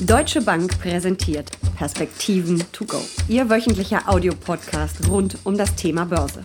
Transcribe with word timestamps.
Deutsche 0.00 0.40
Bank 0.40 0.78
präsentiert 0.80 1.50
Perspektiven 1.76 2.64
to 2.70 2.84
go. 2.84 2.98
Ihr 3.28 3.50
wöchentlicher 3.50 4.02
Audiopodcast 4.06 5.08
rund 5.10 5.38
um 5.42 5.58
das 5.58 5.74
Thema 5.74 6.04
Börse. 6.04 6.44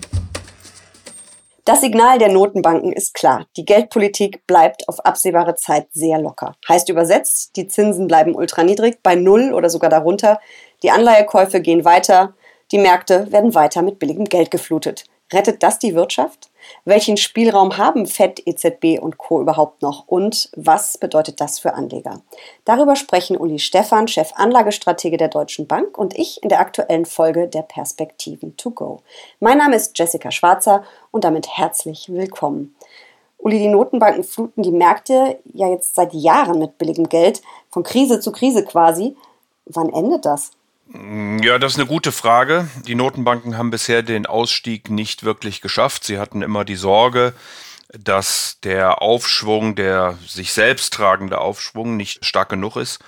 Das 1.63 1.81
Signal 1.81 2.17
der 2.17 2.29
Notenbanken 2.29 2.91
ist 2.91 3.13
klar. 3.13 3.45
Die 3.55 3.63
Geldpolitik 3.63 4.47
bleibt 4.47 4.89
auf 4.89 5.05
absehbare 5.05 5.53
Zeit 5.53 5.85
sehr 5.91 6.17
locker. 6.17 6.55
Heißt 6.67 6.89
übersetzt, 6.89 7.55
die 7.55 7.67
Zinsen 7.67 8.07
bleiben 8.07 8.33
ultraniedrig, 8.33 9.03
bei 9.03 9.13
Null 9.13 9.53
oder 9.53 9.69
sogar 9.69 9.91
darunter. 9.91 10.39
Die 10.81 10.89
Anleihekäufe 10.89 11.61
gehen 11.61 11.85
weiter. 11.85 12.33
Die 12.71 12.79
Märkte 12.79 13.31
werden 13.31 13.53
weiter 13.53 13.83
mit 13.83 13.99
billigem 13.99 14.25
Geld 14.25 14.49
geflutet. 14.49 15.05
Rettet 15.33 15.63
das 15.63 15.79
die 15.79 15.95
Wirtschaft? 15.95 16.51
Welchen 16.85 17.17
Spielraum 17.17 17.77
haben 17.77 18.05
FED, 18.05 18.43
EZB 18.45 19.01
und 19.01 19.17
Co. 19.17 19.41
überhaupt 19.41 19.81
noch? 19.81 20.07
Und 20.07 20.49
was 20.55 20.97
bedeutet 20.97 21.41
das 21.41 21.57
für 21.57 21.73
Anleger? 21.73 22.21
Darüber 22.65 22.95
sprechen 22.95 23.35
Uli 23.35 23.57
Stephan, 23.57 24.07
Chef 24.07 24.31
Anlagestratege 24.35 25.17
der 25.17 25.29
Deutschen 25.29 25.65
Bank 25.65 25.97
und 25.97 26.17
ich 26.17 26.41
in 26.43 26.49
der 26.49 26.59
aktuellen 26.59 27.05
Folge 27.05 27.47
der 27.47 27.63
Perspektiven 27.63 28.55
to 28.57 28.69
go. 28.69 29.01
Mein 29.39 29.57
Name 29.57 29.75
ist 29.75 29.97
Jessica 29.97 30.29
Schwarzer 30.29 30.83
und 31.09 31.23
damit 31.23 31.47
herzlich 31.57 32.09
willkommen. 32.13 32.75
Uli, 33.39 33.57
die 33.57 33.67
Notenbanken 33.67 34.23
fluten 34.23 34.61
die 34.61 34.71
Märkte 34.71 35.39
ja 35.51 35.67
jetzt 35.67 35.95
seit 35.95 36.13
Jahren 36.13 36.59
mit 36.59 36.77
billigem 36.77 37.09
Geld, 37.09 37.41
von 37.71 37.83
Krise 37.83 38.19
zu 38.19 38.31
Krise 38.31 38.63
quasi. 38.63 39.17
Wann 39.65 39.91
endet 39.91 40.25
das? 40.25 40.51
Ja, 40.91 41.57
das 41.59 41.73
ist 41.73 41.79
eine 41.79 41.87
gute 41.87 42.11
Frage. 42.11 42.67
Die 42.85 42.95
Notenbanken 42.95 43.57
haben 43.57 43.71
bisher 43.71 44.03
den 44.03 44.25
Ausstieg 44.25 44.89
nicht 44.89 45.23
wirklich 45.23 45.61
geschafft. 45.61 46.03
Sie 46.03 46.19
hatten 46.19 46.41
immer 46.41 46.65
die 46.65 46.75
Sorge, 46.75 47.33
dass 47.97 48.59
der 48.63 49.01
Aufschwung, 49.01 49.75
der 49.75 50.17
sich 50.27 50.51
selbst 50.51 50.93
tragende 50.93 51.39
Aufschwung 51.39 51.95
nicht 51.95 52.25
stark 52.25 52.49
genug 52.49 52.75
ist. 52.75 52.99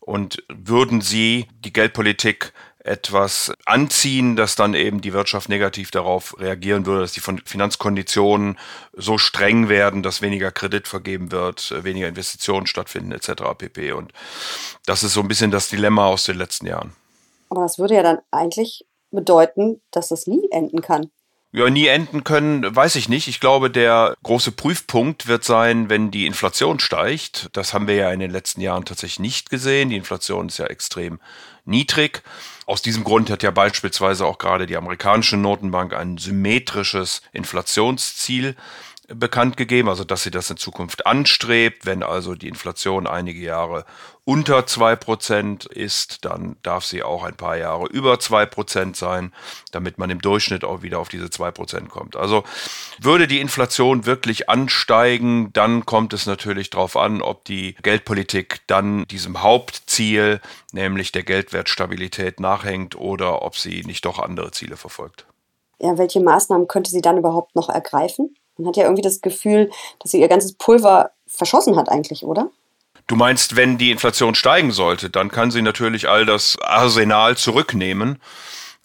Und 0.00 0.42
würden 0.48 1.00
sie 1.00 1.48
die 1.60 1.72
Geldpolitik 1.72 2.52
etwas 2.78 3.52
anziehen, 3.66 4.34
dass 4.34 4.56
dann 4.56 4.72
eben 4.72 5.02
die 5.02 5.12
Wirtschaft 5.12 5.50
negativ 5.50 5.90
darauf 5.90 6.38
reagieren 6.40 6.86
würde, 6.86 7.02
dass 7.02 7.12
die 7.12 7.20
Finanzkonditionen 7.20 8.58
so 8.94 9.18
streng 9.18 9.68
werden, 9.68 10.02
dass 10.02 10.22
weniger 10.22 10.50
Kredit 10.50 10.88
vergeben 10.88 11.30
wird, 11.30 11.84
weniger 11.84 12.08
Investitionen 12.08 12.66
stattfinden 12.66 13.12
etc. 13.12 13.42
pp. 13.58 13.92
Und 13.92 14.12
das 14.86 15.02
ist 15.02 15.12
so 15.12 15.20
ein 15.20 15.28
bisschen 15.28 15.50
das 15.50 15.68
Dilemma 15.68 16.06
aus 16.06 16.24
den 16.24 16.38
letzten 16.38 16.66
Jahren. 16.66 16.92
Aber 17.50 17.62
das 17.62 17.78
würde 17.78 17.94
ja 17.94 18.02
dann 18.02 18.18
eigentlich 18.30 18.86
bedeuten, 19.10 19.80
dass 19.90 20.10
es 20.10 20.26
nie 20.26 20.48
enden 20.50 20.80
kann. 20.80 21.10
Ja, 21.50 21.70
nie 21.70 21.86
enden 21.86 22.24
können, 22.24 22.76
weiß 22.76 22.96
ich 22.96 23.08
nicht. 23.08 23.26
Ich 23.26 23.40
glaube, 23.40 23.70
der 23.70 24.14
große 24.22 24.52
Prüfpunkt 24.52 25.28
wird 25.28 25.44
sein, 25.44 25.88
wenn 25.88 26.10
die 26.10 26.26
Inflation 26.26 26.78
steigt. 26.78 27.48
Das 27.54 27.72
haben 27.72 27.88
wir 27.88 27.94
ja 27.94 28.10
in 28.10 28.20
den 28.20 28.30
letzten 28.30 28.60
Jahren 28.60 28.84
tatsächlich 28.84 29.20
nicht 29.20 29.48
gesehen. 29.48 29.88
Die 29.88 29.96
Inflation 29.96 30.48
ist 30.48 30.58
ja 30.58 30.66
extrem 30.66 31.20
niedrig. 31.64 32.22
Aus 32.66 32.82
diesem 32.82 33.02
Grund 33.02 33.30
hat 33.30 33.42
ja 33.42 33.50
beispielsweise 33.50 34.26
auch 34.26 34.36
gerade 34.36 34.66
die 34.66 34.76
amerikanische 34.76 35.38
Notenbank 35.38 35.94
ein 35.94 36.18
symmetrisches 36.18 37.22
Inflationsziel 37.32 38.54
bekannt 39.08 39.56
gegeben, 39.56 39.88
also 39.88 40.04
dass 40.04 40.22
sie 40.22 40.30
das 40.30 40.50
in 40.50 40.58
Zukunft 40.58 41.06
anstrebt. 41.06 41.86
Wenn 41.86 42.02
also 42.02 42.34
die 42.34 42.48
Inflation 42.48 43.06
einige 43.06 43.40
Jahre 43.40 43.84
unter 44.24 44.66
zwei 44.66 44.94
Prozent 44.94 45.64
ist, 45.64 46.26
dann 46.26 46.56
darf 46.62 46.84
sie 46.84 47.02
auch 47.02 47.24
ein 47.24 47.34
paar 47.34 47.56
Jahre 47.56 47.86
über 47.86 48.20
zwei 48.20 48.44
Prozent 48.44 48.96
sein, 48.96 49.32
damit 49.72 49.96
man 49.96 50.10
im 50.10 50.20
Durchschnitt 50.20 50.64
auch 50.64 50.82
wieder 50.82 50.98
auf 50.98 51.08
diese 51.08 51.30
zwei 51.30 51.50
Prozent 51.50 51.88
kommt. 51.88 52.16
Also 52.16 52.44
würde 53.00 53.26
die 53.26 53.40
Inflation 53.40 54.04
wirklich 54.04 54.50
ansteigen, 54.50 55.50
dann 55.54 55.86
kommt 55.86 56.12
es 56.12 56.26
natürlich 56.26 56.68
darauf 56.68 56.96
an, 56.96 57.22
ob 57.22 57.46
die 57.46 57.74
Geldpolitik 57.82 58.60
dann 58.66 59.06
diesem 59.06 59.42
Hauptziel, 59.42 60.42
nämlich 60.72 61.12
der 61.12 61.22
Geldwertstabilität, 61.22 62.40
nachhängt 62.40 62.96
oder 62.96 63.40
ob 63.40 63.56
sie 63.56 63.82
nicht 63.84 64.04
doch 64.04 64.18
andere 64.18 64.50
Ziele 64.50 64.76
verfolgt. 64.76 65.26
Ja, 65.80 65.96
welche 65.96 66.20
Maßnahmen 66.20 66.68
könnte 66.68 66.90
sie 66.90 67.00
dann 67.00 67.16
überhaupt 67.16 67.54
noch 67.54 67.70
ergreifen? 67.70 68.34
Man 68.58 68.68
hat 68.68 68.76
ja 68.76 68.84
irgendwie 68.84 69.02
das 69.02 69.20
Gefühl, 69.20 69.70
dass 70.00 70.10
sie 70.10 70.20
ihr 70.20 70.28
ganzes 70.28 70.52
Pulver 70.52 71.12
verschossen 71.26 71.76
hat 71.76 71.88
eigentlich, 71.88 72.24
oder? 72.24 72.50
Du 73.06 73.16
meinst, 73.16 73.56
wenn 73.56 73.78
die 73.78 73.90
Inflation 73.90 74.34
steigen 74.34 74.70
sollte, 74.70 75.08
dann 75.08 75.30
kann 75.30 75.50
sie 75.50 75.62
natürlich 75.62 76.08
all 76.08 76.26
das 76.26 76.58
Arsenal 76.60 77.36
zurücknehmen. 77.36 78.20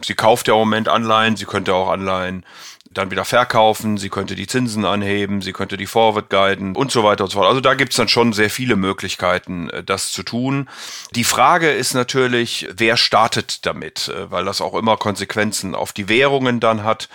Sie 0.01 0.13
kauft 0.13 0.47
ja 0.47 0.53
im 0.53 0.61
Moment 0.61 0.88
Anleihen, 0.88 1.35
sie 1.35 1.45
könnte 1.45 1.73
auch 1.73 1.89
Anleihen 1.89 2.45
dann 2.94 3.11
wieder 3.11 3.25
verkaufen, 3.25 3.97
sie 3.97 4.09
könnte 4.09 4.35
die 4.35 4.47
Zinsen 4.47 4.85
anheben, 4.85 5.41
sie 5.41 5.53
könnte 5.53 5.78
die 5.78 5.88
Forward 5.88 6.29
guiden 6.29 6.75
und 6.75 6.91
so 6.91 7.03
weiter 7.03 7.23
und 7.23 7.31
so 7.31 7.40
fort. 7.40 7.50
Also 7.50 7.61
da 7.61 7.73
gibt's 7.73 7.95
dann 7.95 8.07
schon 8.07 8.34
sehr 8.34 8.50
viele 8.50 8.75
Möglichkeiten, 8.75 9.69
äh, 9.69 9.84
das 9.84 10.11
zu 10.11 10.23
tun. 10.23 10.69
Die 11.11 11.23
Frage 11.23 11.72
ist 11.72 11.94
natürlich, 11.94 12.67
wer 12.75 12.97
startet 12.97 13.66
damit, 13.66 14.09
äh, 14.09 14.31
weil 14.31 14.45
das 14.45 14.61
auch 14.61 14.75
immer 14.75 14.97
Konsequenzen 14.97 15.75
auf 15.75 15.91
die 15.91 16.09
Währungen 16.09 16.59
dann 16.59 16.84
hat. 16.84 17.09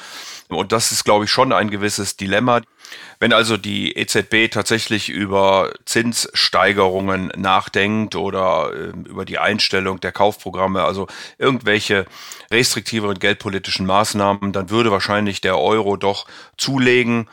Und 0.48 0.72
das 0.72 0.92
ist, 0.92 1.04
glaube 1.04 1.26
ich, 1.26 1.30
schon 1.30 1.52
ein 1.52 1.70
gewisses 1.70 2.16
Dilemma. 2.16 2.62
Wenn 3.20 3.32
also 3.32 3.56
die 3.56 3.96
EZB 3.96 4.50
tatsächlich 4.50 5.08
über 5.08 5.72
Zinssteigerungen 5.84 7.32
nachdenkt 7.36 8.14
oder 8.14 8.70
äh, 8.72 9.08
über 9.08 9.24
die 9.24 9.38
Einstellung 9.38 10.00
der 10.00 10.12
Kaufprogramme, 10.12 10.84
also 10.84 11.08
irgendwelche 11.36 12.06
restriktiveren 12.50 13.18
geldpolitischen 13.18 13.86
Maßnahmen, 13.86 14.52
dann 14.52 14.70
würde 14.70 14.90
wahrscheinlich 14.90 15.40
der 15.40 15.58
Euro 15.58 15.96
doch 15.96 16.26
zulegen. 16.56 17.28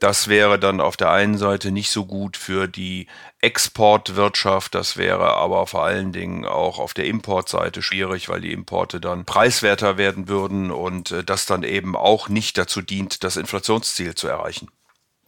Das 0.00 0.28
wäre 0.28 0.58
dann 0.58 0.80
auf 0.80 0.96
der 0.96 1.10
einen 1.10 1.36
Seite 1.36 1.70
nicht 1.70 1.90
so 1.90 2.06
gut 2.06 2.38
für 2.38 2.66
die 2.66 3.06
Exportwirtschaft, 3.42 4.74
das 4.74 4.96
wäre 4.96 5.34
aber 5.34 5.66
vor 5.66 5.84
allen 5.84 6.12
Dingen 6.12 6.46
auch 6.46 6.78
auf 6.78 6.94
der 6.94 7.04
Importseite 7.04 7.82
schwierig, 7.82 8.30
weil 8.30 8.40
die 8.40 8.52
Importe 8.52 8.98
dann 8.98 9.26
preiswerter 9.26 9.98
werden 9.98 10.26
würden 10.26 10.70
und 10.70 11.10
äh, 11.10 11.22
das 11.22 11.44
dann 11.44 11.62
eben 11.62 11.96
auch 11.96 12.28
nicht 12.28 12.56
dazu 12.56 12.80
dient, 12.80 13.24
das 13.24 13.36
Inflationsziel 13.36 14.14
zu 14.14 14.26
erreichen. 14.26 14.68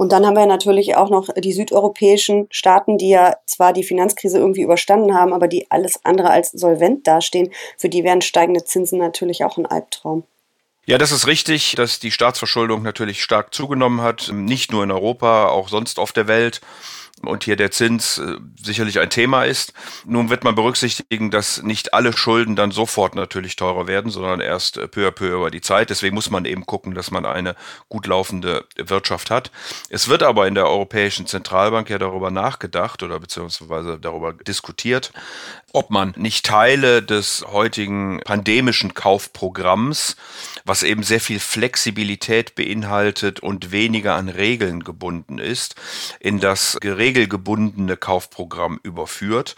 Und 0.03 0.11
dann 0.11 0.27
haben 0.27 0.35
wir 0.35 0.47
natürlich 0.47 0.97
auch 0.97 1.11
noch 1.11 1.29
die 1.33 1.53
südeuropäischen 1.53 2.49
Staaten, 2.51 2.99
die 2.99 3.11
ja 3.11 3.37
zwar 3.47 3.73
die 3.73 3.85
Finanzkrise 3.85 4.37
irgendwie 4.37 4.63
überstanden 4.63 5.15
haben, 5.15 5.33
aber 5.33 5.47
die 5.47 5.71
alles 5.71 6.05
andere 6.05 6.31
als 6.31 6.51
solvent 6.51 7.07
dastehen. 7.07 7.53
Für 7.79 7.89
die 7.89 8.03
wären 8.03 8.21
steigende 8.21 8.65
Zinsen 8.65 8.99
natürlich 8.99 9.45
auch 9.45 9.59
ein 9.59 9.67
Albtraum. 9.67 10.25
Ja, 10.87 10.99
das 10.99 11.13
ist 11.13 11.29
richtig, 11.29 11.77
dass 11.77 12.01
die 12.01 12.11
Staatsverschuldung 12.11 12.83
natürlich 12.83 13.23
stark 13.23 13.55
zugenommen 13.55 14.01
hat, 14.01 14.33
nicht 14.33 14.73
nur 14.73 14.83
in 14.83 14.91
Europa, 14.91 15.47
auch 15.51 15.69
sonst 15.69 16.01
auf 16.01 16.11
der 16.11 16.27
Welt 16.27 16.61
und 17.27 17.45
hier 17.45 17.57
der 17.57 17.71
Zins 17.71 18.19
äh, 18.19 18.37
sicherlich 18.63 19.01
ein 19.01 19.11
Thema 19.11 19.45
ist. 19.45 19.73
Nun 20.05 20.31
wird 20.31 20.45
man 20.45 20.55
berücksichtigen, 20.55 21.31
dass 21.31 21.63
nicht 21.63 21.95
alle 21.95 22.17
Schulden 22.17 22.57
dann 22.57 22.71
sofort 22.71 23.15
natürlich 23.15 23.57
teurer 23.57 23.87
werden, 23.87 24.11
sondern 24.11 24.41
erst 24.41 24.77
äh, 24.77 24.89
peu 24.89 25.07
à 25.07 25.11
peu 25.11 25.29
über 25.35 25.51
die 25.51 25.61
Zeit. 25.61 25.91
Deswegen 25.91 26.15
muss 26.15 26.31
man 26.31 26.45
eben 26.45 26.67
gucken, 26.67 26.95
dass 26.95 27.11
man 27.11 27.27
eine 27.27 27.57
gut 27.89 28.07
laufende 28.07 28.67
Wirtschaft 28.77 29.31
hat. 29.31 29.51
Es 29.89 30.09
wird 30.09 30.23
aber 30.23 30.47
in 30.47 30.55
der 30.55 30.67
Europäischen 30.67 31.27
Zentralbank 31.27 31.91
ja 31.91 31.99
darüber 31.99 32.31
nachgedacht 32.31 33.03
oder 33.03 33.19
beziehungsweise 33.19 33.99
darüber 33.99 34.33
diskutiert, 34.33 35.13
ob 35.73 35.91
man 35.91 36.13
nicht 36.17 36.45
Teile 36.45 37.03
des 37.03 37.45
heutigen 37.51 38.21
pandemischen 38.25 38.95
Kaufprogramms, 38.95 40.17
was 40.65 40.83
eben 40.83 41.03
sehr 41.03 41.21
viel 41.21 41.41
Flexibilität 41.41 42.55
beinhaltet 42.55 43.41
und 43.41 43.73
weniger 43.73 44.15
an 44.15 44.29
Regeln 44.29 44.85
gebunden 44.85 45.39
ist, 45.39 45.75
in 46.21 46.41
das 46.41 46.79
regelgebundene 46.83 47.97
Kaufprogramm 47.97 48.81
überführt. 48.83 49.57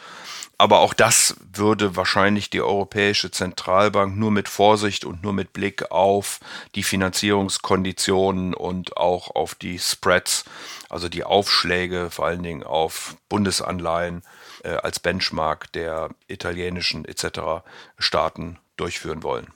Aber 0.57 0.81
auch 0.81 0.95
das 0.95 1.37
würde 1.53 1.97
wahrscheinlich 1.97 2.49
die 2.49 2.63
Europäische 2.63 3.31
Zentralbank 3.31 4.17
nur 4.17 4.31
mit 4.31 4.49
Vorsicht 4.49 5.05
und 5.05 5.23
nur 5.23 5.33
mit 5.33 5.53
Blick 5.53 5.91
auf 5.91 6.39
die 6.77 6.85
Finanzierungskonditionen 6.85 8.55
und 8.55 8.97
auch 8.97 9.35
auf 9.35 9.57
die 9.57 9.79
Spreads, 9.79 10.45
also 10.89 11.09
die 11.09 11.25
Aufschläge 11.25 12.11
vor 12.11 12.27
allen 12.27 12.43
Dingen 12.43 12.63
auf 12.63 13.17
Bundesanleihen 13.29 14.23
äh, 14.63 14.71
als 14.71 15.01
Benchmark 15.01 15.73
der 15.73 16.11
italienischen 16.29 17.05
etc. 17.05 17.65
Staaten 17.99 18.59
durchführen 18.77 19.23
wollen. 19.23 19.49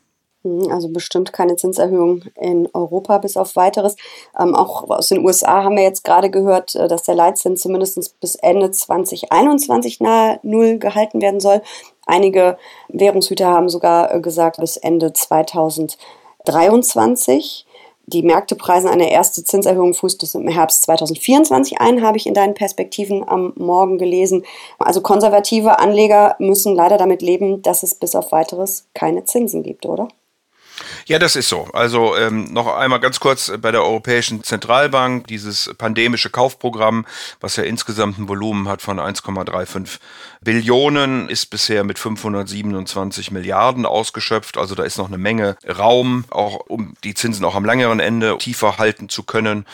Mhm, 0.44 0.70
also 0.70 0.88
bestimmt 0.88 1.32
keine 1.32 1.56
Zinserhöhung 1.56 2.22
in 2.40 2.68
Europa 2.72 3.18
bis 3.18 3.36
auf 3.36 3.56
weiteres. 3.56 3.96
Ähm, 4.38 4.54
auch 4.54 4.88
aus 4.88 5.08
den 5.08 5.24
USA 5.24 5.64
haben 5.64 5.74
wir 5.76 5.82
jetzt 5.82 6.04
gerade 6.04 6.30
gehört, 6.30 6.76
äh, 6.76 6.86
dass 6.88 7.02
der 7.02 7.16
Leitzins 7.16 7.60
zumindest 7.62 8.20
bis 8.20 8.36
Ende 8.36 8.70
2021 8.70 9.98
nahe 10.00 10.38
Null 10.42 10.78
gehalten 10.78 11.20
werden 11.20 11.40
soll. 11.40 11.60
Einige 12.06 12.56
Währungshüter 12.88 13.48
haben 13.48 13.68
sogar 13.68 14.14
äh, 14.14 14.20
gesagt 14.20 14.58
bis 14.58 14.76
Ende 14.76 15.12
2023. 15.12 17.66
Die 18.06 18.22
Märkte 18.22 18.54
preisen 18.56 18.88
eine 18.88 19.10
erste 19.10 19.44
Zinserhöhung 19.44 19.92
frühestens 19.92 20.34
im 20.34 20.48
Herbst 20.48 20.82
2024 20.84 21.78
ein, 21.80 22.00
habe 22.00 22.16
ich 22.16 22.26
in 22.26 22.32
deinen 22.32 22.54
Perspektiven 22.54 23.28
am 23.28 23.52
Morgen 23.56 23.98
gelesen. 23.98 24.46
Also 24.78 25.02
konservative 25.02 25.78
Anleger 25.78 26.34
müssen 26.38 26.74
leider 26.74 26.96
damit 26.96 27.20
leben, 27.20 27.60
dass 27.60 27.82
es 27.82 27.94
bis 27.94 28.14
auf 28.14 28.32
weiteres 28.32 28.88
keine 28.94 29.24
Zinsen 29.24 29.62
gibt, 29.62 29.84
oder? 29.84 30.08
Ja, 31.06 31.18
das 31.18 31.36
ist 31.36 31.48
so. 31.48 31.68
Also 31.72 32.16
ähm, 32.16 32.52
noch 32.52 32.66
einmal 32.74 33.00
ganz 33.00 33.20
kurz 33.20 33.52
bei 33.60 33.70
der 33.70 33.82
Europäischen 33.82 34.42
Zentralbank, 34.42 35.26
dieses 35.26 35.74
pandemische 35.78 36.30
Kaufprogramm, 36.30 37.06
was 37.40 37.56
ja 37.56 37.64
insgesamt 37.64 38.18
ein 38.18 38.28
Volumen 38.28 38.68
hat 38.68 38.82
von 38.82 38.98
1,35 38.98 39.98
Billionen, 40.42 41.28
ist 41.28 41.46
bisher 41.46 41.84
mit 41.84 41.98
527 41.98 43.30
Milliarden 43.30 43.86
ausgeschöpft. 43.86 44.58
Also 44.58 44.74
da 44.74 44.84
ist 44.84 44.98
noch 44.98 45.08
eine 45.08 45.18
Menge 45.18 45.56
Raum, 45.66 46.24
auch 46.30 46.60
um 46.68 46.94
die 47.04 47.14
Zinsen 47.14 47.44
auch 47.44 47.54
am 47.54 47.64
längeren 47.64 48.00
Ende 48.00 48.38
tiefer 48.38 48.78
halten 48.78 49.08
zu 49.08 49.22
können 49.22 49.64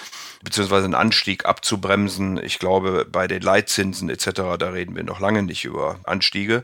beziehungsweise 0.44 0.84
einen 0.84 0.94
Anstieg 0.94 1.46
abzubremsen. 1.46 2.38
Ich 2.42 2.58
glaube, 2.58 3.06
bei 3.10 3.26
den 3.26 3.42
Leitzinsen 3.42 4.10
etc., 4.10 4.30
da 4.58 4.68
reden 4.70 4.94
wir 4.94 5.02
noch 5.02 5.18
lange 5.18 5.42
nicht 5.42 5.64
über 5.64 5.98
Anstiege. 6.04 6.62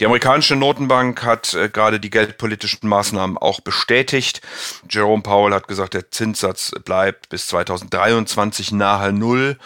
Die 0.00 0.06
amerikanische 0.06 0.56
Notenbank 0.56 1.22
hat 1.22 1.54
äh, 1.54 1.68
gerade 1.68 2.00
die 2.00 2.10
geldpolitischen 2.10 2.88
Maßnahmen 2.88 3.38
auch 3.38 3.60
bestätigt. 3.60 4.40
Jerome 4.88 5.22
Powell 5.22 5.54
hat 5.54 5.68
gesagt, 5.68 5.94
der 5.94 6.10
Zinssatz 6.10 6.72
bleibt 6.84 7.28
bis 7.28 7.46
2023 7.48 8.72
nahe 8.72 9.12
Null. 9.12 9.58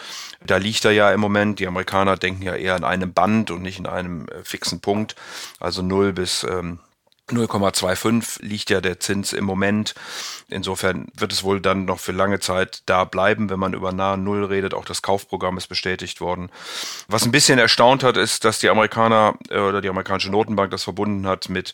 Da 0.45 0.57
liegt 0.57 0.85
er 0.85 0.91
ja 0.91 1.11
im 1.11 1.19
Moment. 1.19 1.59
Die 1.59 1.67
Amerikaner 1.67 2.17
denken 2.17 2.43
ja 2.43 2.55
eher 2.55 2.75
an 2.75 2.83
einem 2.83 3.13
Band 3.13 3.51
und 3.51 3.61
nicht 3.61 3.79
in 3.79 3.87
einem 3.87 4.27
äh, 4.27 4.43
fixen 4.43 4.79
Punkt. 4.79 5.15
Also 5.59 5.81
Null 5.81 6.13
bis 6.13 6.43
ähm, 6.43 6.79
0,25 7.29 8.43
liegt 8.43 8.69
ja 8.69 8.81
der 8.81 8.99
Zins 8.99 9.31
im 9.31 9.45
Moment. 9.45 9.95
Insofern 10.49 11.07
wird 11.15 11.31
es 11.31 11.43
wohl 11.43 11.61
dann 11.61 11.85
noch 11.85 11.99
für 11.99 12.11
lange 12.11 12.39
Zeit 12.39 12.83
da 12.85 13.05
bleiben, 13.05 13.49
wenn 13.49 13.59
man 13.59 13.73
über 13.73 13.93
nahe 13.93 14.17
Null 14.17 14.43
redet. 14.43 14.73
Auch 14.73 14.83
das 14.83 15.01
Kaufprogramm 15.01 15.57
ist 15.57 15.67
bestätigt 15.67 16.19
worden. 16.19 16.49
Was 17.07 17.23
ein 17.23 17.31
bisschen 17.31 17.59
erstaunt 17.59 18.03
hat, 18.03 18.17
ist, 18.17 18.43
dass 18.43 18.59
die 18.59 18.69
Amerikaner 18.69 19.35
äh, 19.49 19.59
oder 19.59 19.81
die 19.81 19.89
amerikanische 19.89 20.29
Notenbank 20.29 20.71
das 20.71 20.83
verbunden 20.83 21.25
hat 21.25 21.47
mit 21.47 21.73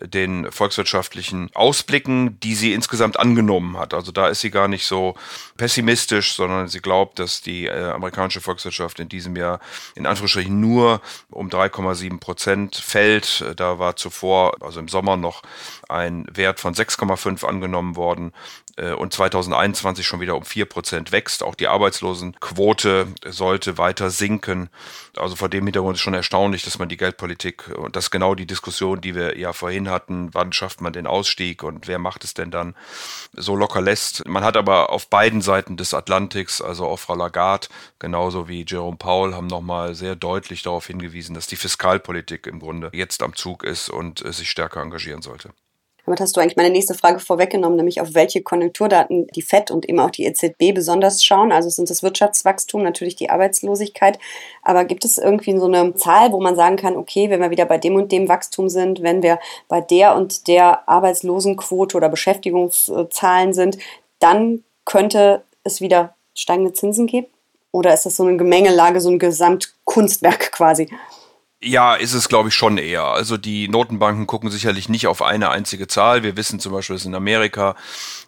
den 0.00 0.50
volkswirtschaftlichen 0.50 1.50
Ausblicken, 1.54 2.40
die 2.40 2.54
sie 2.54 2.72
insgesamt 2.72 3.18
angenommen 3.18 3.78
hat. 3.78 3.92
Also 3.92 4.12
da 4.12 4.28
ist 4.28 4.40
sie 4.40 4.50
gar 4.50 4.68
nicht 4.68 4.86
so 4.86 5.14
pessimistisch, 5.58 6.34
sondern 6.34 6.68
sie 6.68 6.80
glaubt, 6.80 7.18
dass 7.18 7.42
die 7.42 7.66
äh, 7.66 7.90
amerikanische 7.90 8.40
Volkswirtschaft 8.40 8.98
in 8.98 9.10
diesem 9.10 9.36
Jahr 9.36 9.60
in 9.94 10.06
Anführungsstrichen 10.06 10.58
nur 10.58 11.02
um 11.30 11.48
3,7 11.48 12.18
Prozent 12.18 12.76
fällt. 12.76 13.44
Da 13.56 13.78
war 13.78 13.96
zuvor, 13.96 14.56
also 14.60 14.85
im 14.86 14.88
Sommer 14.88 15.16
noch 15.16 15.42
ein 15.88 16.26
Wert 16.32 16.60
von 16.60 16.74
6,5 16.74 17.44
angenommen 17.44 17.96
worden 17.96 18.32
äh, 18.76 18.92
und 18.92 19.12
2021 19.12 20.06
schon 20.06 20.20
wieder 20.20 20.36
um 20.36 20.44
4 20.44 20.66
Prozent 20.66 21.12
wächst. 21.12 21.42
Auch 21.42 21.54
die 21.54 21.68
Arbeitslosenquote 21.68 23.08
sollte 23.26 23.78
weiter 23.78 24.10
sinken. 24.10 24.68
Also 25.16 25.36
vor 25.36 25.48
dem 25.48 25.64
Hintergrund 25.64 25.96
ist 25.96 26.02
schon 26.02 26.14
erstaunlich, 26.14 26.62
dass 26.64 26.78
man 26.78 26.88
die 26.88 26.96
Geldpolitik 26.96 27.68
und 27.76 27.96
das 27.96 28.10
genau 28.10 28.34
die 28.34 28.46
Diskussion, 28.46 29.00
die 29.00 29.14
wir 29.14 29.38
ja 29.38 29.52
vorhin 29.52 29.90
hatten, 29.90 30.30
wann 30.32 30.52
schafft 30.52 30.80
man 30.80 30.92
den 30.92 31.06
Ausstieg 31.06 31.62
und 31.62 31.88
wer 31.88 31.98
macht 31.98 32.24
es 32.24 32.34
denn 32.34 32.50
dann, 32.50 32.74
so 33.32 33.56
locker 33.56 33.80
lässt. 33.80 34.26
Man 34.28 34.44
hat 34.44 34.56
aber 34.56 34.90
auf 34.90 35.08
beiden 35.08 35.40
Seiten 35.40 35.76
des 35.76 35.94
Atlantiks, 35.94 36.60
also 36.60 36.86
auch 36.86 36.98
Frau 36.98 37.14
Lagarde 37.14 37.68
genauso 37.98 38.48
wie 38.48 38.64
Jerome 38.66 38.96
Powell, 38.96 39.34
haben 39.34 39.46
nochmal 39.46 39.94
sehr 39.94 40.16
deutlich 40.16 40.62
darauf 40.62 40.86
hingewiesen, 40.86 41.34
dass 41.34 41.46
die 41.46 41.56
Fiskalpolitik 41.56 42.46
im 42.46 42.60
Grunde 42.60 42.90
jetzt 42.92 43.22
am 43.22 43.34
Zug 43.34 43.64
ist 43.64 43.88
und 43.88 44.24
äh, 44.24 44.32
sich 44.32 44.50
stärker 44.50 44.80
engagieren 44.82 45.22
sollte. 45.22 45.50
Damit 46.06 46.20
hast 46.20 46.36
du 46.36 46.40
eigentlich 46.40 46.56
meine 46.56 46.70
nächste 46.70 46.94
Frage 46.94 47.18
vorweggenommen, 47.18 47.76
nämlich 47.76 48.00
auf 48.00 48.14
welche 48.14 48.40
Konjunkturdaten 48.40 49.26
die 49.34 49.42
FED 49.42 49.72
und 49.72 49.88
eben 49.88 49.98
auch 49.98 50.10
die 50.10 50.24
EZB 50.24 50.72
besonders 50.72 51.24
schauen. 51.24 51.50
Also 51.50 51.68
sind 51.68 51.90
das 51.90 52.04
Wirtschaftswachstum, 52.04 52.84
natürlich 52.84 53.16
die 53.16 53.28
Arbeitslosigkeit. 53.28 54.20
Aber 54.62 54.84
gibt 54.84 55.04
es 55.04 55.18
irgendwie 55.18 55.58
so 55.58 55.66
eine 55.66 55.94
Zahl, 55.96 56.30
wo 56.30 56.40
man 56.40 56.54
sagen 56.54 56.76
kann, 56.76 56.96
okay, 56.96 57.28
wenn 57.28 57.40
wir 57.40 57.50
wieder 57.50 57.66
bei 57.66 57.76
dem 57.76 57.96
und 57.96 58.12
dem 58.12 58.28
Wachstum 58.28 58.68
sind, 58.68 59.02
wenn 59.02 59.24
wir 59.24 59.40
bei 59.66 59.80
der 59.80 60.14
und 60.14 60.46
der 60.46 60.88
Arbeitslosenquote 60.88 61.96
oder 61.96 62.08
Beschäftigungszahlen 62.08 63.52
sind, 63.52 63.78
dann 64.20 64.62
könnte 64.84 65.42
es 65.64 65.80
wieder 65.80 66.14
steigende 66.34 66.72
Zinsen 66.72 67.08
geben? 67.08 67.26
Oder 67.72 67.92
ist 67.92 68.06
das 68.06 68.16
so 68.16 68.24
eine 68.24 68.36
Gemengelage, 68.36 69.00
so 69.00 69.10
ein 69.10 69.18
Gesamtkunstwerk 69.18 70.52
quasi? 70.52 70.88
Ja, 71.62 71.94
ist 71.94 72.12
es, 72.12 72.28
glaube 72.28 72.50
ich, 72.50 72.54
schon 72.54 72.76
eher. 72.76 73.04
Also 73.04 73.38
die 73.38 73.66
Notenbanken 73.68 74.26
gucken 74.26 74.50
sicherlich 74.50 74.90
nicht 74.90 75.06
auf 75.06 75.22
eine 75.22 75.48
einzige 75.48 75.86
Zahl. 75.86 76.22
Wir 76.22 76.36
wissen 76.36 76.60
zum 76.60 76.72
Beispiel, 76.72 76.96
dass 76.96 77.06
in 77.06 77.14
Amerika 77.14 77.76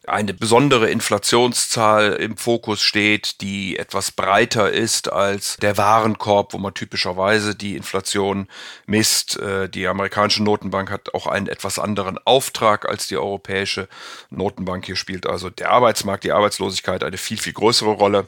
eine 0.06 0.32
besondere 0.32 0.88
Inflationszahl 0.90 2.14
im 2.14 2.38
Fokus 2.38 2.80
steht, 2.80 3.42
die 3.42 3.78
etwas 3.78 4.12
breiter 4.12 4.72
ist 4.72 5.12
als 5.12 5.58
der 5.58 5.76
Warenkorb, 5.76 6.54
wo 6.54 6.58
man 6.58 6.72
typischerweise 6.72 7.54
die 7.54 7.76
Inflation 7.76 8.48
misst. 8.86 9.38
Äh, 9.38 9.68
die 9.68 9.86
amerikanische 9.86 10.42
Notenbank 10.42 10.90
hat 10.90 11.14
auch 11.14 11.26
einen 11.26 11.48
etwas 11.48 11.78
anderen 11.78 12.18
Auftrag 12.24 12.88
als 12.88 13.08
die 13.08 13.18
europäische 13.18 13.88
Notenbank. 14.30 14.86
Hier 14.86 14.96
spielt 14.96 15.26
also 15.26 15.50
der 15.50 15.70
Arbeitsmarkt, 15.70 16.24
die 16.24 16.32
Arbeitslosigkeit 16.32 17.04
eine 17.04 17.18
viel, 17.18 17.38
viel 17.38 17.52
größere 17.52 17.90
Rolle 17.90 18.26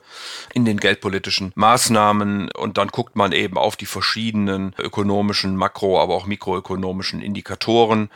in 0.53 0.67
den 0.67 0.79
geldpolitischen 0.79 1.53
Maßnahmen. 1.55 2.51
Und 2.53 2.77
dann 2.77 2.89
guckt 2.89 3.17
man 3.17 3.33
eben 3.33 3.57
auf 3.57 3.77
die 3.77 3.87
verschiedenen 3.87 4.75
ökonomischen, 4.91 5.55
makro, 5.55 6.01
aber 6.01 6.17
auch 6.17 6.27
mikroökonomischen 6.27 7.23
Indikatoren. 7.23 8.11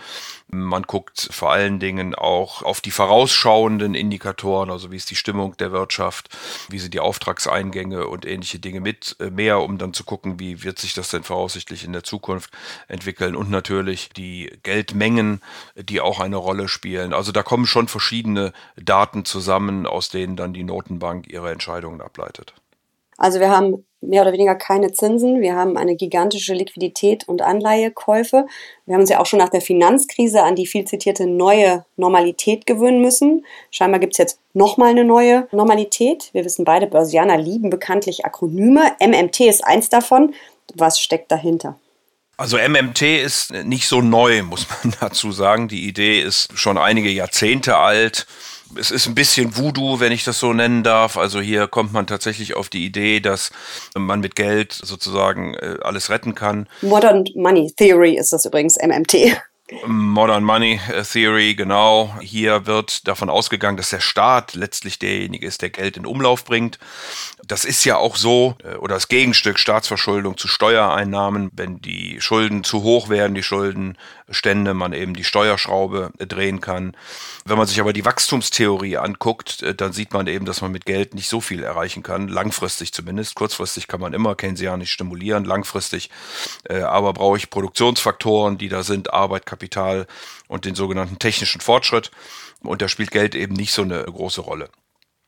Man 0.49 0.83
guckt 0.83 1.29
vor 1.31 1.53
allen 1.53 1.79
Dingen 1.79 2.17
auch 2.17 2.63
auf 2.63 2.81
die 2.81 2.91
vorausschauenden 2.91 3.95
Indikatoren, 3.95 4.71
also 4.71 4.91
wie 4.91 4.97
ist 4.97 5.11
die 5.11 5.17
Stimmung 5.17 5.57
der 5.57 5.71
Wirtschaft, 5.71 6.37
wie 6.69 6.81
sind 6.81 6.95
die 6.95 6.99
Auftragseingänge 6.99 8.09
und 8.09 8.27
ähnliche 8.27 8.59
Dinge 8.59 8.81
mit 8.81 9.15
äh, 9.21 9.31
mehr, 9.31 9.61
um 9.61 9.79
dann 9.79 9.95
zu 9.95 10.03
gucken, 10.03 10.41
wie 10.41 10.65
wird 10.65 10.81
sich 10.81 10.95
das 10.95 11.11
denn 11.11 11.23
voraussichtlich 11.23 11.85
in 11.85 11.93
der 11.93 12.03
Zukunft 12.03 12.51
entwickeln 12.89 13.37
und 13.37 13.51
natürlich 13.51 14.09
die 14.09 14.53
Geldmengen, 14.65 15.41
die 15.77 16.01
auch 16.01 16.19
eine 16.19 16.37
Rolle 16.37 16.67
spielen. 16.67 17.15
Also 17.15 17.31
da 17.31 17.45
kommen 17.45 17.67
schon 17.67 17.87
verschiedene 17.87 18.53
Daten 18.77 19.25
zusammen, 19.25 19.87
aus 19.87 20.09
denen 20.09 20.35
dann 20.35 20.53
die 20.53 20.65
Notenbank 20.65 21.29
ihre 21.29 21.53
Entscheidungen 21.53 22.01
ableitet. 22.01 22.55
Also 23.17 23.41
wir 23.41 23.51
haben 23.51 23.85
mehr 24.01 24.23
oder 24.23 24.33
weniger 24.33 24.55
keine 24.55 24.93
Zinsen. 24.93 25.41
Wir 25.41 25.55
haben 25.55 25.77
eine 25.77 25.97
gigantische 25.97 26.55
Liquidität 26.55 27.27
und 27.29 27.43
Anleihekäufe. 27.43 28.47
Wir 28.87 28.95
haben 28.95 29.01
uns 29.01 29.11
ja 29.11 29.21
auch 29.21 29.27
schon 29.27 29.39
nach 29.39 29.49
der 29.49 29.61
Finanzkrise 29.61 30.43
an 30.43 30.57
die 30.57 30.67
viel 30.67 30.85
zitierte 30.85 31.27
neue 31.27 31.85
Normalität 31.97 32.67
gewöhnen 32.67 33.01
müssen. 33.01 33.47
Scheinbar 33.71 34.01
gibt 34.01 34.15
es 34.15 34.19
jetzt 34.19 34.39
nochmal 34.53 34.91
eine 34.91 35.05
neue 35.05 35.49
Normalität. 35.53 36.31
Wir 36.33 36.45
wissen 36.45 36.65
beide, 36.65 36.87
Börsianer 36.87 37.39
lieben 37.39 37.71
bekanntlich 37.71 38.25
Akronyme. 38.25 38.93
MMT 39.01 39.41
ist 39.41 39.65
eins 39.65 39.89
davon. 39.89 40.35
Was 40.75 41.01
steckt 41.01 41.31
dahinter? 41.31 41.79
Also 42.37 42.57
MMT 42.59 43.03
ist 43.03 43.53
nicht 43.53 43.87
so 43.87 44.01
neu, 44.01 44.43
muss 44.43 44.67
man 44.69 44.95
dazu 45.01 45.31
sagen. 45.33 45.69
Die 45.69 45.87
Idee 45.87 46.21
ist 46.21 46.49
schon 46.59 46.79
einige 46.79 47.11
Jahrzehnte 47.11 47.77
alt 47.77 48.27
es 48.79 48.91
ist 48.91 49.07
ein 49.07 49.15
bisschen 49.15 49.57
Voodoo, 49.57 50.01
wenn 50.01 50.13
ich 50.13 50.25
das 50.25 50.39
so 50.39 50.53
nennen 50.53 50.83
darf. 50.83 51.17
Also 51.17 51.41
hier 51.41 51.67
kommt 51.67 51.93
man 51.93 52.07
tatsächlich 52.07 52.55
auf 52.55 52.69
die 52.69 52.85
Idee, 52.85 53.21
dass 53.21 53.51
man 53.97 54.21
mit 54.21 54.37
Geld 54.37 54.73
sozusagen 54.73 55.55
äh, 55.55 55.77
alles 55.83 56.11
retten 56.11 56.35
kann. 56.35 56.69
Modern 56.83 57.25
Money 57.35 57.73
Theory 57.77 58.17
ist 58.17 58.33
das 58.33 58.45
übrigens 58.45 58.77
MMT. 58.77 59.37
Modern 59.87 60.45
Money 60.45 60.79
Theory, 61.11 61.55
genau. 61.55 62.15
Hier 62.21 62.67
wird 62.67 63.09
davon 63.09 63.31
ausgegangen, 63.31 63.79
dass 63.79 63.89
der 63.89 64.01
Staat 64.01 64.55
letztlich 64.55 64.99
derjenige 64.99 65.47
ist, 65.47 65.63
der 65.63 65.71
Geld 65.71 65.97
in 65.97 66.05
Umlauf 66.05 66.45
bringt. 66.45 66.79
Das 67.47 67.65
ist 67.65 67.83
ja 67.85 67.97
auch 67.97 68.17
so, 68.17 68.57
äh, 68.63 68.75
oder 68.77 68.97
das 68.97 69.09
Gegenstück 69.09 69.59
Staatsverschuldung 69.59 70.37
zu 70.37 70.49
Steuereinnahmen, 70.49 71.51
wenn 71.55 71.81
die 71.81 72.21
Schulden 72.21 72.63
zu 72.63 72.83
hoch 72.83 73.09
werden, 73.09 73.35
die 73.35 73.43
Schuldenstände, 73.43 74.75
man 74.75 74.93
eben 74.93 75.15
die 75.15 75.25
Steuerschraube 75.25 76.11
drehen 76.19 76.61
kann. 76.61 76.95
Wenn 77.47 77.57
man 77.57 77.67
sich 77.67 77.81
aber 77.81 77.95
die 77.95 78.05
Wachstumstheorie 78.05 78.99
anguckt, 78.99 79.63
äh, 79.63 79.75
dann 79.75 79.95
sieht 79.95 80.13
man 80.13 80.27
eben, 80.27 80.45
dass 80.45 80.61
man 80.61 80.73
mit 80.73 80.85
Geld 80.85 81.15
nicht 81.15 81.31
so 81.31 81.41
viel 81.41 81.63
erreichen 81.63 82.03
kann, 82.03 82.29
langfristig 82.29 82.93
zumindest. 82.93 83.35
Kurzfristig 83.35 83.89
kann 83.89 84.01
man 84.01 84.13
immer 84.13 84.35
keynesianisch 84.35 84.93
stimulieren, 84.93 85.47
langfristig 85.47 86.11
äh, 86.69 86.81
aber 86.81 87.15
brauche 87.15 87.39
ich 87.39 87.49
Produktionsfaktoren, 87.49 88.59
die 88.59 88.69
da 88.69 88.83
sind, 88.83 89.15
Arbeit, 89.15 89.47
Kapital 89.55 90.07
und 90.49 90.65
den 90.65 90.75
sogenannten 90.75 91.19
technischen 91.19 91.61
Fortschritt. 91.61 92.11
Und 92.63 92.83
da 92.83 92.89
spielt 92.89 93.11
Geld 93.11 93.35
eben 93.35 93.55
nicht 93.55 93.73
so 93.73 93.83
eine 93.83 94.03
große 94.05 94.41
Rolle. 94.41 94.69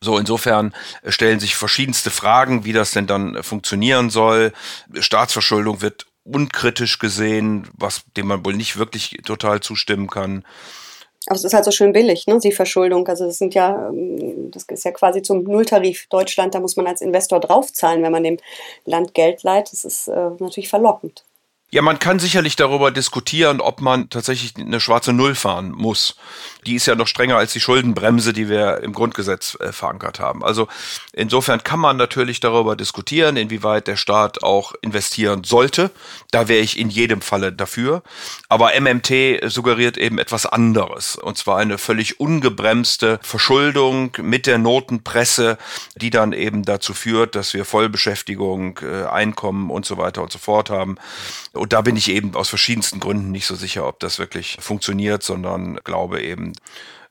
So, 0.01 0.19
insofern 0.19 0.75
äh, 1.03 1.11
stellen 1.11 1.41
sich 1.41 1.57
verschiedenste 1.57 2.11
Fragen, 2.11 2.65
wie 2.65 2.73
das 2.73 2.91
denn 2.91 3.07
dann 3.07 3.37
äh, 3.37 3.43
funktionieren 3.43 4.11
soll. 4.11 4.53
Staatsverschuldung 4.93 5.81
wird 5.81 6.07
unkritisch 6.25 6.99
gesehen, 6.99 7.69
was 7.73 8.03
dem 8.17 8.27
man 8.27 8.45
wohl 8.45 8.55
nicht 8.55 8.79
wirklich 8.79 9.19
total 9.25 9.61
zustimmen 9.61 10.09
kann. 10.09 10.45
Aber 11.27 11.37
es 11.37 11.45
ist 11.45 11.55
halt 11.55 11.65
so 11.65 11.73
schön 11.73 11.93
billig, 11.93 12.27
ne, 12.27 12.39
die 12.39 12.53
Verschuldung. 12.53 13.07
Also 13.09 13.27
das 13.27 13.39
sind 13.39 13.55
ja, 13.55 13.89
ähm, 13.89 14.51
das 14.53 14.65
ist 14.65 14.85
ja 14.85 14.93
quasi 14.93 15.23
zum 15.23 15.43
Nulltarif 15.43 16.07
Deutschland, 16.09 16.55
da 16.55 16.61
muss 16.61 16.77
man 16.77 16.87
als 16.87 17.01
Investor 17.01 17.41
draufzahlen, 17.41 18.03
wenn 18.03 18.13
man 18.13 18.23
dem 18.23 18.39
Land 18.85 19.15
Geld 19.15 19.43
leiht. 19.43 19.73
Das 19.73 19.85
ist 19.85 20.09
äh, 20.09 20.31
natürlich 20.39 20.69
verlockend. 20.69 21.25
Ja, 21.77 21.83
man 21.83 21.99
kann 21.99 22.19
sicherlich 22.19 22.57
darüber 22.57 22.91
diskutieren, 22.91 23.61
ob 23.61 23.83
man 23.83 24.09
tatsächlich 24.09 24.55
eine 24.57 24.81
schwarze 24.81 25.13
Null 25.13 25.35
fahren 25.35 25.73
muss. 25.73 26.17
Die 26.65 26.75
ist 26.75 26.87
ja 26.87 26.95
noch 26.95 27.07
strenger 27.07 27.37
als 27.37 27.53
die 27.53 27.61
Schuldenbremse, 27.61 28.33
die 28.33 28.49
wir 28.49 28.79
im 28.79 28.95
Grundgesetz 28.95 29.59
äh, 29.61 29.73
verankert 29.73 30.19
haben. 30.19 30.43
Also 30.43 30.69
insofern 31.13 31.63
kann 31.63 31.79
man 31.79 31.99
natürlich 31.99 32.41
darüber 32.41 32.77
diskutieren, 32.77 33.37
inwieweit 33.37 33.89
der 33.89 33.97
Staat 33.97 34.43
auch 34.43 34.73
investieren 34.81 35.45
sollte. 35.45 35.91
Da 36.31 36.49
wäre 36.49 36.63
ich 36.63 36.79
in 36.79 36.89
jedem 36.89 37.21
Falle 37.21 37.53
dafür. 37.53 38.03
Aber 38.49 38.71
MMT 38.81 39.43
suggeriert 39.45 39.99
eben 39.99 40.19
etwas 40.19 40.47
anderes. 40.47 41.17
Und 41.17 41.37
zwar 41.37 41.59
eine 41.59 41.77
völlig 41.77 42.19
ungebremste 42.19 43.21
Verschuldung 43.23 44.17
mit 44.23 44.47
der 44.47 44.57
Notenpresse, 44.57 45.59
die 45.95 46.09
dann 46.09 46.33
eben 46.33 46.63
dazu 46.63 46.95
führt, 46.95 47.35
dass 47.35 47.53
wir 47.53 47.67
Vollbeschäftigung, 47.67 48.81
äh, 48.83 49.05
Einkommen 49.05 49.69
und 49.69 49.85
so 49.85 49.99
weiter 49.99 50.23
und 50.23 50.33
so 50.33 50.39
fort 50.39 50.71
haben. 50.71 50.97
Und 51.53 51.66
da 51.67 51.81
bin 51.81 51.97
ich 51.97 52.11
eben 52.11 52.35
aus 52.35 52.49
verschiedensten 52.49 53.01
Gründen 53.01 53.31
nicht 53.31 53.47
so 53.47 53.55
sicher, 53.55 53.87
ob 53.87 54.01
das 54.01 54.19
wirklich 54.19 54.57
funktioniert, 54.61 55.23
sondern 55.23 55.77
glaube 55.85 56.23
eben, 56.23 56.53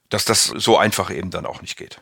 dass 0.09 0.25
das 0.25 0.45
so 0.45 0.77
einfach 0.77 1.11
eben 1.11 1.31
dann 1.31 1.45
auch 1.45 1.61
nicht 1.61 1.77
geht. 1.77 1.99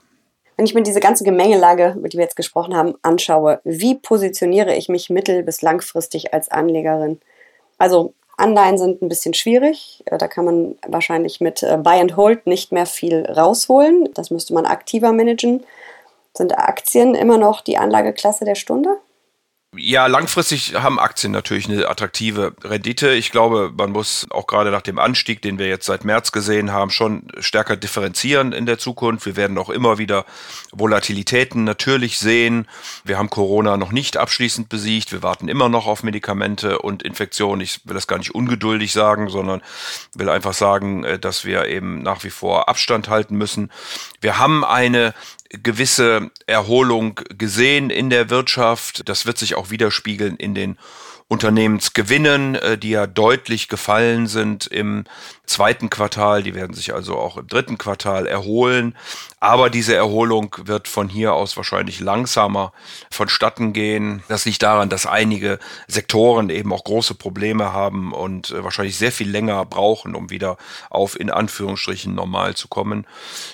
Wenn 0.55 0.65
ich 0.65 0.73
mir 0.73 0.83
diese 0.83 0.99
ganze 0.99 1.23
Gemengelage, 1.23 1.95
über 1.97 2.09
die 2.09 2.17
wir 2.17 2.23
jetzt 2.23 2.35
gesprochen 2.35 2.75
haben, 2.75 2.93
anschaue, 3.01 3.59
wie 3.63 3.95
positioniere 3.95 4.75
ich 4.75 4.87
mich 4.87 5.09
mittel- 5.09 5.43
bis 5.43 5.61
langfristig 5.61 6.33
als 6.33 6.49
Anlegerin? 6.49 7.19
Also 7.77 8.13
Anleihen 8.37 8.77
sind 8.77 9.01
ein 9.01 9.09
bisschen 9.09 9.33
schwierig. 9.33 10.03
Äh, 10.05 10.17
da 10.17 10.27
kann 10.27 10.45
man 10.45 10.75
wahrscheinlich 10.87 11.41
mit 11.41 11.63
äh, 11.63 11.77
Buy 11.77 11.99
and 11.99 12.17
Hold 12.17 12.47
nicht 12.47 12.71
mehr 12.71 12.85
viel 12.85 13.25
rausholen. 13.25 14.09
Das 14.13 14.31
müsste 14.31 14.53
man 14.53 14.65
aktiver 14.65 15.11
managen. 15.11 15.63
Sind 16.35 16.57
Aktien 16.57 17.15
immer 17.15 17.37
noch 17.37 17.61
die 17.61 17.77
Anlageklasse 17.77 18.45
der 18.45 18.55
Stunde? 18.55 18.97
Ja, 19.75 20.05
langfristig 20.05 20.75
haben 20.75 20.99
Aktien 20.99 21.31
natürlich 21.31 21.67
eine 21.67 21.87
attraktive 21.87 22.53
Rendite. 22.63 23.13
Ich 23.13 23.31
glaube, 23.31 23.73
man 23.75 23.91
muss 23.91 24.27
auch 24.29 24.45
gerade 24.45 24.69
nach 24.69 24.83
dem 24.83 24.99
Anstieg, 24.99 25.41
den 25.41 25.57
wir 25.57 25.67
jetzt 25.67 25.87
seit 25.87 26.05
März 26.05 26.31
gesehen 26.31 26.71
haben, 26.71 26.91
schon 26.91 27.27
stärker 27.39 27.75
differenzieren 27.75 28.53
in 28.53 28.67
der 28.67 28.77
Zukunft. 28.77 29.25
Wir 29.25 29.35
werden 29.35 29.57
auch 29.57 29.71
immer 29.71 29.97
wieder 29.97 30.25
Volatilitäten 30.71 31.63
natürlich 31.63 32.19
sehen. 32.19 32.67
Wir 33.03 33.17
haben 33.17 33.31
Corona 33.31 33.75
noch 33.77 33.91
nicht 33.91 34.15
abschließend 34.15 34.69
besiegt. 34.69 35.11
Wir 35.11 35.23
warten 35.23 35.47
immer 35.47 35.69
noch 35.69 35.87
auf 35.87 36.03
Medikamente 36.03 36.77
und 36.77 37.01
Infektionen. 37.01 37.61
Ich 37.61 37.81
will 37.85 37.95
das 37.95 38.07
gar 38.07 38.19
nicht 38.19 38.35
ungeduldig 38.35 38.93
sagen, 38.93 39.29
sondern 39.29 39.63
will 40.13 40.29
einfach 40.29 40.53
sagen, 40.53 41.03
äh, 41.03 41.17
dass 41.17 41.45
wir 41.45 41.65
eben 41.65 42.03
nach 42.03 42.23
wie 42.23 42.29
vor 42.29 42.69
Abstand 42.69 43.09
halten 43.09 43.37
müssen. 43.37 43.71
Wir 44.21 44.37
haben 44.37 44.63
eine 44.63 45.15
gewisse 45.61 46.31
Erholung 46.47 47.19
gesehen 47.37 47.89
in 47.89 48.09
der 48.09 48.29
Wirtschaft. 48.29 49.07
Das 49.07 49.25
wird 49.25 49.37
sich 49.37 49.55
auch 49.55 49.69
widerspiegeln 49.69 50.37
in 50.37 50.55
den 50.55 50.77
Unternehmensgewinnen, 51.27 52.55
äh, 52.55 52.77
die 52.77 52.91
ja 52.91 53.07
deutlich 53.07 53.67
gefallen 53.67 54.27
sind 54.27 54.67
im 54.67 55.05
zweiten 55.45 55.89
Quartal. 55.89 56.43
Die 56.43 56.55
werden 56.55 56.73
sich 56.73 56.93
also 56.93 57.17
auch 57.17 57.37
im 57.37 57.47
dritten 57.47 57.77
Quartal 57.77 58.27
erholen. 58.27 58.95
Aber 59.39 59.69
diese 59.69 59.93
Erholung 59.95 60.55
wird 60.63 60.87
von 60.87 61.09
hier 61.09 61.33
aus 61.33 61.57
wahrscheinlich 61.57 61.99
langsamer 61.99 62.71
vonstatten 63.11 63.73
gehen. 63.73 64.23
Das 64.29 64.45
liegt 64.45 64.63
daran, 64.63 64.89
dass 64.89 65.05
einige 65.05 65.59
Sektoren 65.87 66.49
eben 66.49 66.71
auch 66.71 66.83
große 66.85 67.15
Probleme 67.15 67.73
haben 67.73 68.13
und 68.13 68.51
äh, 68.51 68.63
wahrscheinlich 68.63 68.97
sehr 68.97 69.11
viel 69.11 69.29
länger 69.29 69.65
brauchen, 69.65 70.15
um 70.15 70.29
wieder 70.29 70.57
auf 70.89 71.19
in 71.19 71.29
Anführungsstrichen 71.29 72.15
normal 72.15 72.55
zu 72.55 72.69
kommen. 72.69 73.05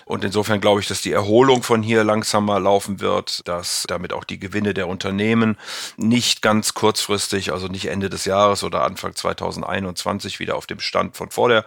Und 0.05 0.24
insofern 0.24 0.62
glaube 0.62 0.81
ich, 0.81 0.88
dass 0.88 1.01
die 1.01 1.12
Erholung 1.12 1.63
von 1.63 1.81
hier 1.81 2.03
langsamer 2.03 2.60
laufen 2.60 3.00
wird, 3.00 3.48
dass 3.48 3.86
damit 3.88 4.13
auch 4.13 4.24
die 4.24 4.39
Gewinne 4.39 4.75
der 4.75 4.88
Unternehmen 4.88 5.58
nicht 5.98 6.43
ganz 6.43 6.75
kurzfristig, 6.75 7.51
also 7.51 7.67
nicht 7.67 7.88
Ende 7.88 8.10
des 8.10 8.25
Jahres 8.25 8.63
oder 8.63 8.84
Anfang 8.84 9.15
2021 9.15 10.39
wieder 10.39 10.55
auf 10.55 10.67
dem 10.67 10.79
Stand 10.79 11.17
von 11.17 11.31
vor 11.31 11.50
der 11.50 11.65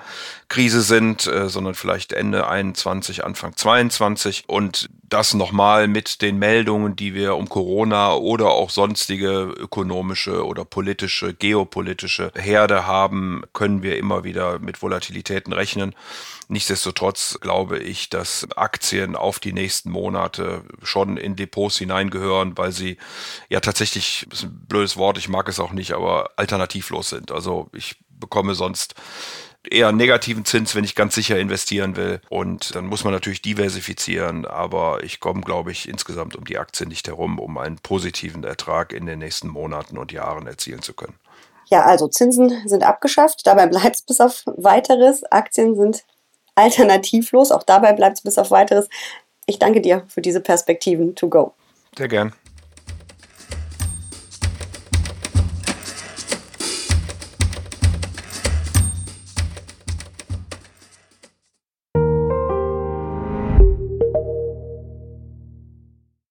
Krise 0.49 0.83
sind, 0.83 1.27
äh, 1.27 1.49
sondern 1.49 1.75
vielleicht 1.75 2.13
Ende 2.13 2.49
21, 2.49 3.25
Anfang 3.25 3.57
22 3.57 4.45
und 4.47 4.89
das 5.09 5.35
nochmal 5.35 5.89
mit 5.89 6.23
den 6.23 6.39
Meldungen, 6.39 6.97
die 6.97 7.15
wir 7.15 7.37
um 7.37 7.49
Corona 7.49 8.15
oder 8.15 8.51
auch 8.51 8.71
sonstige 8.71 9.43
ökonomische 9.43 10.47
oder 10.47 10.65
politische, 10.65 11.35
geopolitische 11.35 12.33
Herde 12.35 12.87
haben, 12.87 13.43
können 13.53 13.83
wir 13.83 13.99
immer 13.99 14.25
wieder 14.25 14.59
mit 14.59 14.81
Volatilitäten 14.83 15.53
rechnen. 15.53 15.95
Nichtsdestotrotz 16.49 17.39
glaube 17.41 17.79
ich, 17.79 18.11
dass 18.11 18.47
Aktien 18.57 19.17
auf 19.17 19.39
die 19.39 19.53
nächsten 19.53 19.91
Monate 19.91 20.63
schon 20.83 21.17
in 21.17 21.37
Depots 21.37 21.79
hineingehören, 21.79 22.57
weil 22.57 22.73
sie 22.73 22.99
ja 23.49 23.61
tatsächlich, 23.61 24.27
ist 24.31 24.45
ein 24.45 24.67
blödes 24.67 24.97
Wort, 24.97 25.19
ich 25.19 25.29
mag 25.29 25.49
es 25.49 25.61
auch 25.61 25.73
nicht, 25.73 25.93
aber 25.93 26.31
alternativlos 26.37 27.11
sind. 27.11 27.33
Also 27.33 27.71
ich 27.73 27.97
bekomme 28.11 28.55
sonst 28.55 28.95
eher 29.71 29.93
negativen 29.93 30.45
Zins, 30.45 30.75
wenn 30.75 30.85
ich 30.85 30.95
ganz 30.95 31.15
sicher 31.15 31.39
investieren 31.39 31.97
will. 31.97 32.21
Und 32.29 32.75
dann 32.75 32.87
muss 32.87 33.05
man 33.05 33.13
natürlich 33.13 33.43
diversifizieren. 33.43 34.45
Aber 34.45 35.03
ich 35.03 35.21
komme, 35.21 35.43
glaube 35.43 35.73
ich, 35.73 35.89
insgesamt 35.89 36.37
um 36.37 36.45
die 36.45 36.59
Aktie 36.59 36.87
nicht 36.87 37.09
herum, 37.09 37.39
um 37.39 37.59
einen 37.59 37.77
positiven 37.77 38.45
Ertrag 38.45 38.93
in 38.93 39.07
den 39.07 39.19
nächsten 39.19 39.49
Monaten 39.49 39.99
und 39.99 40.13
Jahren 40.13 40.47
erzielen 40.47 40.83
zu 40.83 40.95
können. 40.95 41.15
Ja, 41.71 41.85
also 41.85 42.09
Zinsen 42.09 42.69
sind 42.69 42.83
abgeschafft. 42.83 43.47
Dabei 43.47 43.67
bleibt 43.67 43.97
es 43.97 44.03
bis 44.03 44.21
auf 44.21 44.43
weiteres. 44.47 45.25
Aktien 45.31 45.75
sind 45.77 46.05
alternativlos. 46.55 47.51
Auch 47.51 47.63
dabei 47.63 47.93
bleibt 47.93 48.19
es 48.19 48.23
bis 48.23 48.39
auf 48.39 48.51
weiteres. 48.51 48.89
Ich 49.47 49.59
danke 49.59 49.81
dir 49.81 50.05
für 50.09 50.21
diese 50.21 50.41
Perspektiven 50.41 51.15
to 51.15 51.29
go. 51.29 51.55
Sehr 51.97 52.09
gern. 52.09 52.33